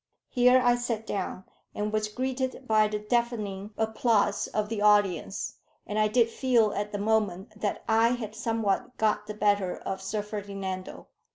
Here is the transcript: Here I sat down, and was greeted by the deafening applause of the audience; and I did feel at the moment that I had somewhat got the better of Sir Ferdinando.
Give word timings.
Here 0.29 0.59
I 0.65 0.77
sat 0.77 1.05
down, 1.05 1.43
and 1.75 1.93
was 1.93 2.07
greeted 2.07 2.65
by 2.67 2.87
the 2.87 2.97
deafening 2.97 3.69
applause 3.77 4.47
of 4.47 4.67
the 4.67 4.81
audience; 4.81 5.57
and 5.85 5.99
I 5.99 6.07
did 6.07 6.27
feel 6.27 6.73
at 6.73 6.91
the 6.91 6.97
moment 6.97 7.61
that 7.61 7.83
I 7.87 8.13
had 8.13 8.33
somewhat 8.33 8.97
got 8.97 9.27
the 9.27 9.35
better 9.35 9.77
of 9.77 10.01
Sir 10.01 10.23
Ferdinando. 10.23 11.05